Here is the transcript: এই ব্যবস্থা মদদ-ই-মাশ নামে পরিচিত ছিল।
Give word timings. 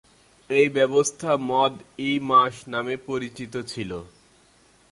এই 0.49 0.67
ব্যবস্থা 0.69 1.29
মদদ-ই-মাশ 1.49 2.55
নামে 2.67 2.95
পরিচিত 3.07 3.53
ছিল। 3.71 3.91